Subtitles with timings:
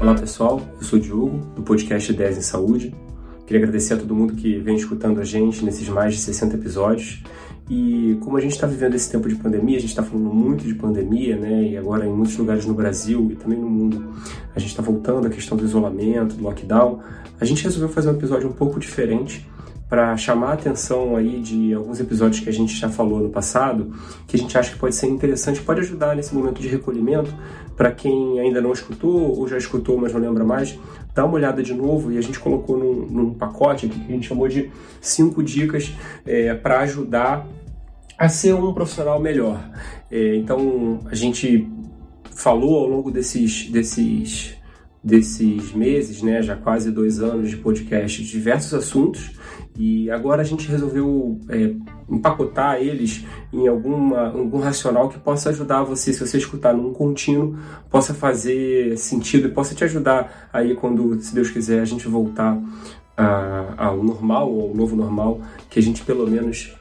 [0.00, 2.94] Olá pessoal, eu sou o Diogo, do podcast 10 em Saúde.
[3.46, 7.22] Queria agradecer a todo mundo que vem escutando a gente nesses mais de 60 episódios.
[7.68, 10.64] E como a gente está vivendo esse tempo de pandemia, a gente está falando muito
[10.64, 11.62] de pandemia, né?
[11.62, 14.12] E agora em muitos lugares no Brasil e também no mundo,
[14.54, 17.00] a gente está voltando à questão do isolamento, do lockdown.
[17.40, 19.46] A gente resolveu fazer um episódio um pouco diferente
[19.88, 23.92] para chamar a atenção aí de alguns episódios que a gente já falou no passado,
[24.26, 27.32] que a gente acha que pode ser interessante, pode ajudar nesse momento de recolhimento
[27.76, 30.78] para quem ainda não escutou ou já escutou, mas não lembra mais,
[31.14, 34.14] dá uma olhada de novo e a gente colocou num, num pacote aqui que a
[34.14, 35.92] gente chamou de cinco dicas
[36.26, 37.46] é, para ajudar
[38.18, 39.60] a ser um profissional melhor.
[40.10, 41.68] É, então a gente
[42.34, 44.56] falou ao longo desses, desses
[45.04, 49.32] desses meses, né, já quase dois anos de podcast, diversos assuntos
[49.76, 51.74] e agora a gente resolveu é,
[52.08, 57.54] empacotar eles em alguma, algum racional que possa ajudar você, se você escutar num contínuo,
[57.90, 62.58] possa fazer sentido e possa te ajudar aí quando, se Deus quiser, a gente voltar
[63.76, 66.74] ao normal, ao novo normal, que a gente pelo menos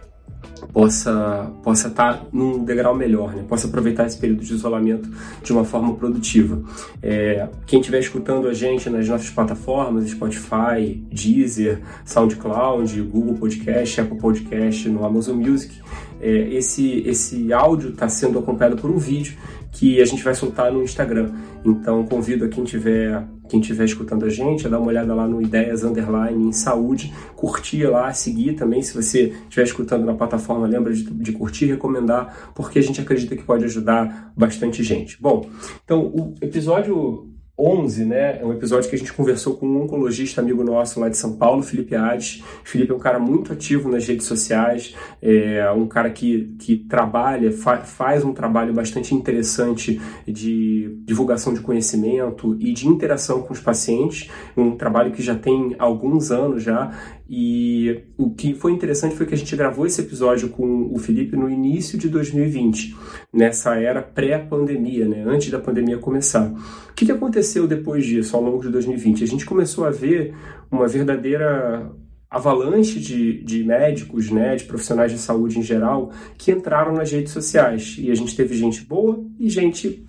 [0.72, 3.44] possa possa estar tá num degrau melhor, né?
[3.48, 5.10] possa aproveitar esse período de isolamento
[5.42, 6.62] de uma forma produtiva.
[7.02, 14.18] É, quem estiver escutando a gente nas nossas plataformas, Spotify, Deezer, SoundCloud, Google Podcast, Apple
[14.18, 15.74] Podcast, no Amazon Music,
[16.22, 19.34] é, esse, esse áudio está sendo acompanhado por um vídeo
[19.74, 21.32] que a gente vai soltar no Instagram.
[21.66, 25.28] Então convido a quem tiver quem estiver escutando a gente a dar uma olhada lá
[25.28, 28.82] no Ideias Underline em Saúde, curtir lá, seguir também.
[28.82, 33.36] Se você estiver escutando na plataforma, lembra de, de curtir, recomendar, porque a gente acredita
[33.36, 35.22] que pode ajudar bastante gente.
[35.22, 35.50] Bom,
[35.84, 38.40] então o episódio 11, né?
[38.42, 41.34] É um episódio que a gente conversou com um oncologista amigo nosso lá de São
[41.34, 42.44] Paulo, Felipe Ades.
[42.64, 47.52] Felipe é um cara muito ativo nas redes sociais, é um cara que, que trabalha,
[47.52, 53.60] fa faz um trabalho bastante interessante de divulgação de conhecimento e de interação com os
[53.60, 56.92] pacientes, um trabalho que já tem alguns anos já
[57.36, 61.38] e o que foi interessante foi que a gente gravou esse episódio com o Felipe
[61.38, 62.96] no início de 2020,
[63.34, 65.24] nessa era pré-pandemia, né?
[65.26, 66.52] antes da pandemia começar.
[66.90, 69.24] O que, que aconteceu depois disso, ao longo de 2020?
[69.24, 70.34] A gente começou a ver
[70.72, 71.92] uma verdadeira
[72.30, 77.32] avalanche de, de médicos, né, de profissionais de saúde em geral, que entraram nas redes
[77.32, 77.96] sociais.
[78.00, 80.04] E a gente teve gente boa e gente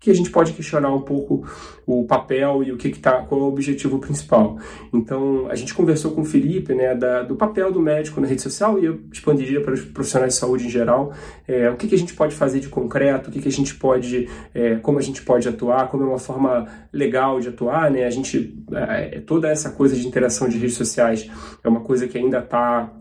[0.00, 1.44] que a gente pode questionar um pouco
[1.84, 4.56] o papel e o que está, qual é o objetivo principal.
[4.92, 8.42] Então, a gente conversou com o Felipe, né, da, do papel do médico na rede
[8.42, 11.12] social e eu expandiria para os profissionais de saúde em geral,
[11.48, 13.74] é, o que, que a gente pode fazer de concreto, o que, que a gente
[13.74, 18.04] pode, é, como a gente pode atuar, como é uma forma legal de atuar, né,
[18.04, 21.28] a gente, é, toda essa coisa de interação de redes sociais
[21.64, 22.92] é uma coisa que ainda está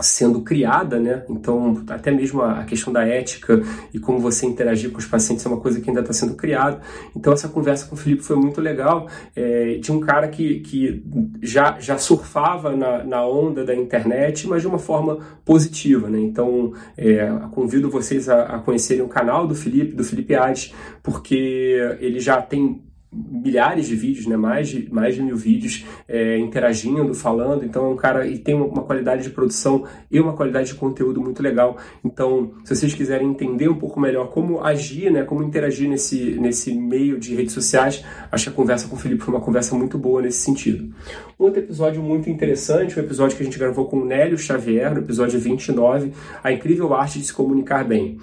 [0.00, 1.24] sendo criada, né?
[1.28, 3.62] Então, até mesmo a questão da ética
[3.92, 6.80] e como você interagir com os pacientes é uma coisa que ainda está sendo criada.
[7.14, 11.04] Então, essa conversa com o Felipe foi muito legal, é, de um cara que, que
[11.42, 16.20] já, já surfava na, na onda da internet, mas de uma forma positiva, né?
[16.20, 21.96] Então, é, convido vocês a, a conhecerem o canal do Felipe, do Felipe Ades, porque
[22.00, 24.36] ele já tem milhares de vídeos, né?
[24.36, 27.64] mais, de, mais de mil vídeos é, interagindo, falando.
[27.64, 31.20] Então é um cara e tem uma qualidade de produção e uma qualidade de conteúdo
[31.20, 31.76] muito legal.
[32.04, 35.24] Então, se vocês quiserem entender um pouco melhor como agir, né?
[35.24, 39.22] como interagir nesse, nesse meio de redes sociais, acho que a conversa com o Felipe
[39.22, 40.94] foi uma conversa muito boa nesse sentido.
[41.36, 45.00] Outro episódio muito interessante, um episódio que a gente gravou com o Nélio Xavier, no
[45.00, 46.12] episódio 29,
[46.44, 48.18] A Incrível Arte de Se Comunicar Bem.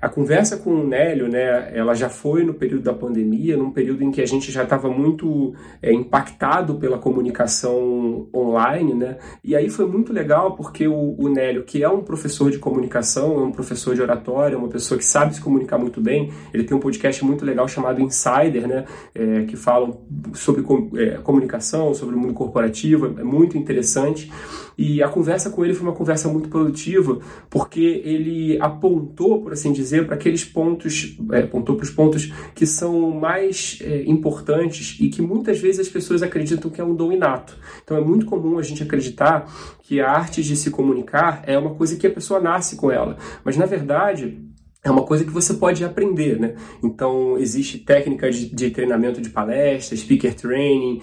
[0.00, 4.02] A conversa com o Nélio, né, ela já foi no período da pandemia, num período
[4.02, 9.68] em que a gente já estava muito é, impactado pela comunicação online, né, e aí
[9.68, 13.52] foi muito legal porque o, o Nélio, que é um professor de comunicação, é um
[13.52, 16.80] professor de oratória, é uma pessoa que sabe se comunicar muito bem, ele tem um
[16.80, 19.94] podcast muito legal chamado Insider, né, é, que fala
[20.32, 20.64] sobre
[20.96, 24.30] é, comunicação, sobre o mundo corporativo, é muito interessante.
[24.78, 27.18] E a conversa com ele foi uma conversa muito produtiva,
[27.50, 32.66] porque ele apontou, por assim dizer, para aqueles pontos, é, apontou para os pontos que
[32.66, 37.12] são mais é, importantes e que muitas vezes as pessoas acreditam que é um dom
[37.12, 37.56] inato.
[37.82, 39.46] Então é muito comum a gente acreditar
[39.82, 43.16] que a arte de se comunicar é uma coisa que a pessoa nasce com ela.
[43.44, 44.38] Mas na verdade,
[44.82, 46.54] é uma coisa que você pode aprender, né?
[46.82, 51.02] Então, existe técnica de, de, treinamento de palestras, speaker training,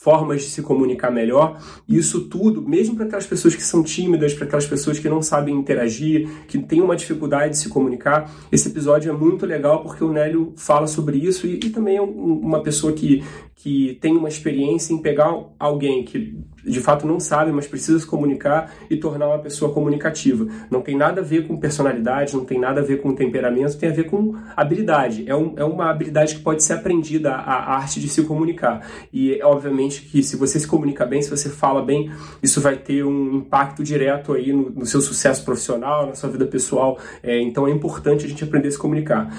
[0.00, 1.60] formas de se comunicar melhor.
[1.88, 5.54] Isso tudo, mesmo para aquelas pessoas que são tímidas, para aquelas pessoas que não sabem
[5.54, 10.12] interagir, que têm uma dificuldade de se comunicar, esse episódio é muito legal porque o
[10.12, 13.22] Nélio fala sobre isso e, e também é um, uma pessoa que,
[13.64, 18.06] que tem uma experiência em pegar alguém que de fato não sabe, mas precisa se
[18.06, 20.46] comunicar e tornar uma pessoa comunicativa.
[20.70, 23.88] Não tem nada a ver com personalidade, não tem nada a ver com temperamento, tem
[23.88, 25.24] a ver com habilidade.
[25.26, 28.86] É, um, é uma habilidade que pode ser aprendida, a, a arte de se comunicar.
[29.10, 32.12] E obviamente que se você se comunica bem, se você fala bem,
[32.42, 36.44] isso vai ter um impacto direto aí no, no seu sucesso profissional, na sua vida
[36.44, 36.98] pessoal.
[37.22, 39.30] É, então é importante a gente aprender a se comunicar.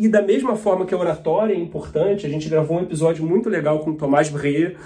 [0.00, 3.50] E da mesma forma que a oratória é importante, a gente gravou um episódio muito
[3.50, 4.78] legal com Tomás Breyer.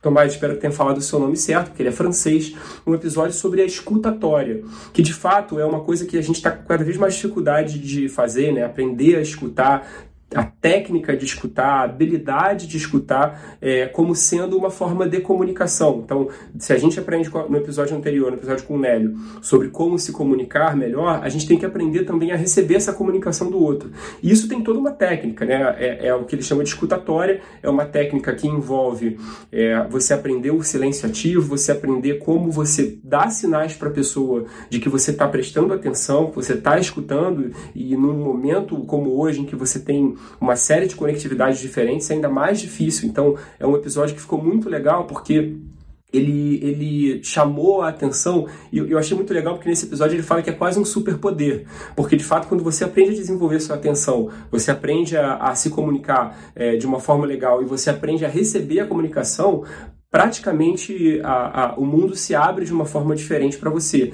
[0.00, 2.54] Tomás, espero que tenha falado o seu nome certo, porque ele é francês.
[2.86, 4.62] Um episódio sobre a escutatória,
[4.94, 7.78] que de fato é uma coisa que a gente está com cada vez mais dificuldade
[7.78, 8.64] de fazer, né?
[8.64, 9.86] Aprender a escutar,
[10.34, 16.02] a técnica de escutar, a habilidade de escutar é, como sendo uma forma de comunicação.
[16.04, 16.28] Então,
[16.58, 20.12] se a gente aprende no episódio anterior, no episódio com o Nélio, sobre como se
[20.12, 23.90] comunicar melhor, a gente tem que aprender também a receber essa comunicação do outro.
[24.20, 25.76] E isso tem toda uma técnica, né?
[25.78, 29.18] É, é o que ele chama de escutatória, é uma técnica que envolve
[29.52, 34.44] é, você aprender o silêncio ativo, você aprender como você dá sinais para a pessoa
[34.68, 39.40] de que você está prestando atenção, que você está escutando, e num momento como hoje,
[39.40, 43.08] em que você tem uma série de conectividades diferentes, é ainda mais difícil.
[43.08, 45.56] Então, é um episódio que ficou muito legal porque
[46.12, 50.42] ele, ele chamou a atenção e eu achei muito legal porque nesse episódio ele fala
[50.42, 54.30] que é quase um superpoder, porque de fato quando você aprende a desenvolver sua atenção,
[54.50, 58.28] você aprende a, a se comunicar é, de uma forma legal e você aprende a
[58.28, 59.64] receber a comunicação,
[60.10, 64.12] praticamente a, a, o mundo se abre de uma forma diferente para você.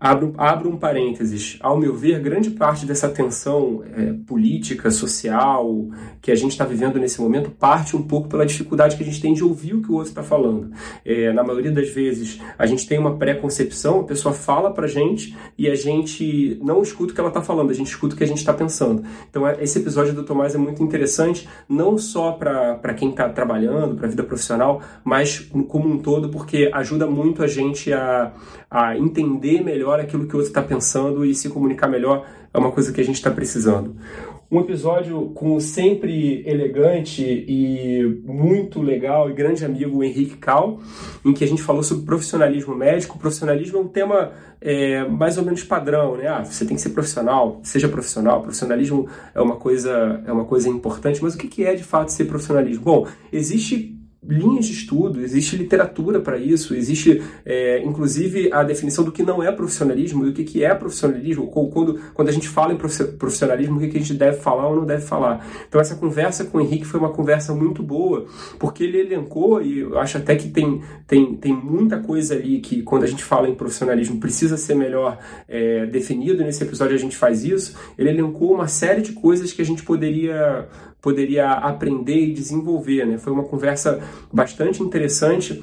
[0.00, 1.58] Abro, abro um parênteses.
[1.60, 5.88] Ao meu ver, grande parte dessa tensão é, política, social,
[6.22, 9.20] que a gente está vivendo nesse momento, parte um pouco pela dificuldade que a gente
[9.20, 10.70] tem de ouvir o que o outro está falando.
[11.04, 15.36] É, na maioria das vezes, a gente tem uma pré-concepção, a pessoa fala para gente
[15.56, 18.24] e a gente não escuta o que ela está falando, a gente escuta o que
[18.24, 19.02] a gente está pensando.
[19.28, 23.96] Então, é, esse episódio do Tomás é muito interessante, não só para quem está trabalhando,
[23.96, 28.32] para a vida profissional, mas como um todo, porque ajuda muito a gente a,
[28.70, 32.72] a entender melhor aquilo que o outro está pensando e se comunicar melhor é uma
[32.72, 33.96] coisa que a gente está precisando.
[34.50, 40.80] Um episódio com sempre elegante e muito legal e grande amigo Henrique Cal,
[41.22, 43.18] em que a gente falou sobre profissionalismo médico.
[43.18, 46.28] Profissionalismo é um tema é, mais ou menos padrão, né?
[46.28, 48.40] Ah, você tem que ser profissional, seja profissional.
[48.40, 52.24] Profissionalismo é uma coisa é uma coisa importante, mas o que é de fato ser
[52.24, 52.82] profissionalismo?
[52.82, 53.97] Bom, existe
[54.28, 59.42] linhas de estudo, existe literatura para isso, existe é, inclusive a definição do que não
[59.42, 63.76] é profissionalismo e do que, que é profissionalismo, quando, quando a gente fala em profissionalismo,
[63.76, 65.46] o que, que a gente deve falar ou não deve falar.
[65.66, 68.26] Então essa conversa com o Henrique foi uma conversa muito boa,
[68.58, 72.82] porque ele elencou, e eu acho até que tem, tem, tem muita coisa ali que
[72.82, 77.16] quando a gente fala em profissionalismo precisa ser melhor é, definido, nesse episódio a gente
[77.16, 80.68] faz isso, ele elencou uma série de coisas que a gente poderia
[81.00, 83.06] poderia aprender e desenvolver.
[83.06, 83.18] Né?
[83.18, 84.00] Foi uma conversa
[84.32, 85.62] bastante interessante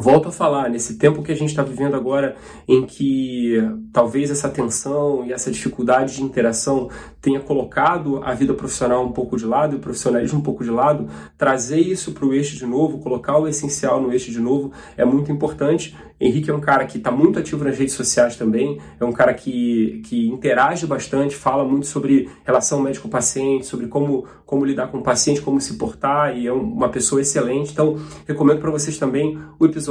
[0.00, 2.36] Volto a falar, nesse tempo que a gente está vivendo agora,
[2.68, 3.56] em que
[3.92, 6.88] talvez essa tensão e essa dificuldade de interação
[7.20, 10.70] tenha colocado a vida profissional um pouco de lado e o profissionalismo um pouco de
[10.70, 14.70] lado, trazer isso para o eixo de novo, colocar o essencial no eixo de novo
[14.96, 15.96] é muito importante.
[16.20, 19.34] Henrique é um cara que está muito ativo nas redes sociais também, é um cara
[19.34, 25.02] que, que interage bastante, fala muito sobre relação médico-paciente, sobre como, como lidar com o
[25.02, 27.72] paciente, como se portar, e é uma pessoa excelente.
[27.72, 27.96] Então,
[28.26, 29.87] recomendo para vocês também o episódio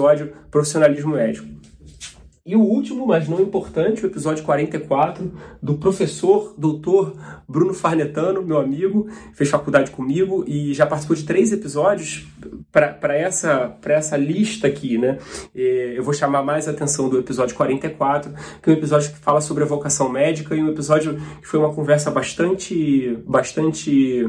[0.52, 1.46] Profissionalismo Médico.
[2.48, 7.14] E o último, mas não importante, o episódio 44, do professor doutor
[7.46, 12.26] Bruno Farnetano, meu amigo, fez faculdade comigo e já participou de três episódios
[12.72, 15.18] para essa, essa lista aqui, né?
[15.54, 19.64] Eu vou chamar mais atenção do episódio 44, que é um episódio que fala sobre
[19.64, 24.26] a vocação médica e um episódio que foi uma conversa bastante, bastante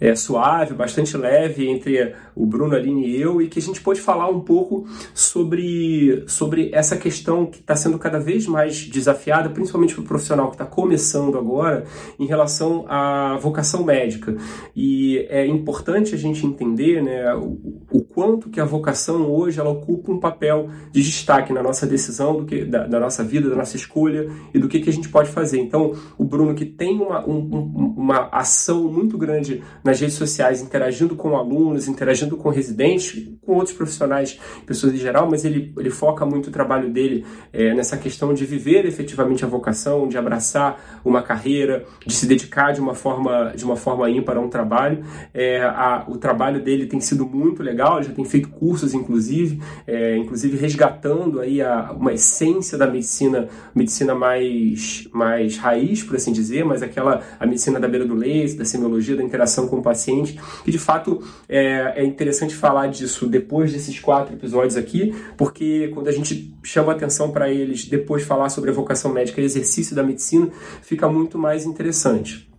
[0.00, 4.00] é, suave, bastante leve entre o Bruno, Aline e eu, e que a gente pôde
[4.00, 9.94] falar um pouco sobre, sobre essa questão que está sendo cada vez mais desafiada, principalmente
[9.94, 11.84] para o profissional que está começando agora,
[12.18, 14.36] em relação à vocação médica.
[14.74, 19.70] E é importante a gente entender né, o, o quanto que a vocação hoje ela
[19.70, 23.56] ocupa um papel de destaque na nossa decisão, do que, da, da nossa vida, da
[23.56, 25.58] nossa escolha e do que, que a gente pode fazer.
[25.58, 31.16] Então, o Bruno, que tem uma, um, uma ação muito grande nas redes sociais, interagindo
[31.16, 36.24] com alunos, interagindo com residentes, com outros profissionais, pessoas em geral, mas ele, ele foca
[36.24, 41.22] muito o trabalho dele é, nessa questão de viver efetivamente a vocação, de abraçar uma
[41.22, 45.04] carreira, de se dedicar de uma forma, de uma forma ímpar a um trabalho.
[45.32, 49.60] É, a, o trabalho dele tem sido muito legal, ele já tem feito cursos, inclusive,
[49.86, 56.32] é, inclusive resgatando aí a, uma essência da medicina, medicina mais, mais raiz, por assim
[56.32, 59.82] dizer, mas aquela a medicina da beira do leite, da semiologia, da interação com o
[59.82, 65.88] paciente, que de fato é, é interessante falar disso depois desses quatro episódios aqui, porque
[65.94, 69.94] quando a gente chama atenção para eles depois falar sobre a vocação médica e exercício
[69.94, 70.48] da medicina,
[70.82, 72.50] fica muito mais interessante.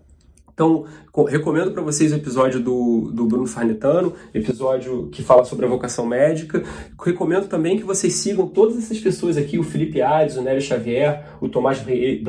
[0.54, 0.86] Então,
[1.28, 6.06] recomendo para vocês o episódio do, do Bruno Farnetano, episódio que fala sobre a vocação
[6.06, 6.63] médica.
[7.04, 11.36] Recomendo também que vocês sigam todas essas pessoas aqui, o Felipe Ares, o Nélio Xavier,
[11.42, 12.22] o Tomás Brier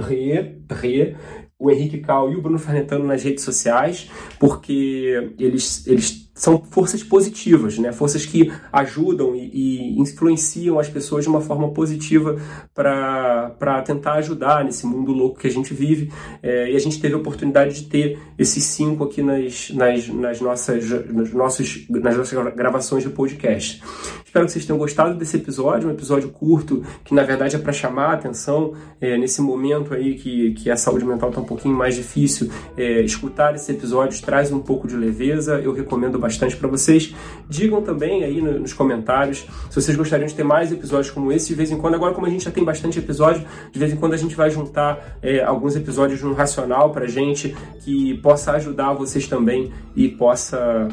[1.59, 7.03] o Henrique Cal e o Bruno Farnetano nas redes sociais, porque eles, eles são forças
[7.03, 7.93] positivas, né?
[7.93, 12.37] forças que ajudam e, e influenciam as pessoas de uma forma positiva
[12.75, 16.11] para tentar ajudar nesse mundo louco que a gente vive.
[16.43, 20.41] É, e a gente teve a oportunidade de ter esses cinco aqui nas, nas, nas,
[20.41, 20.89] nossas,
[21.33, 23.83] nossos, nas nossas gravações de podcast.
[24.25, 27.73] Espero que vocês tenham gostado desse episódio, um episódio curto que na verdade é para
[27.73, 31.75] chamar a atenção é, nesse momento aí que, que a saúde mental está um pouquinho
[31.75, 32.51] mais difícil.
[32.75, 37.15] É, escutar esses episódios traz um pouco de leveza, eu recomendo bastante para vocês.
[37.49, 41.55] Digam também aí nos comentários se vocês gostariam de ter mais episódios como esse de
[41.55, 41.95] vez em quando.
[41.95, 44.51] Agora, como a gente já tem bastante episódio, de vez em quando a gente vai
[44.51, 50.89] juntar é, alguns episódios no Racional para gente que possa ajudar vocês também e possa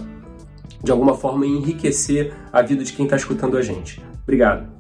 [0.83, 4.01] de alguma forma enriquecer a vida de quem está escutando a gente.
[4.23, 4.78] Obrigado.